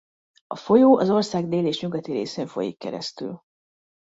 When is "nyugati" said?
1.81-2.11